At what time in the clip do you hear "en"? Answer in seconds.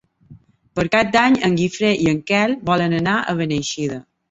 1.51-1.59, 2.15-2.23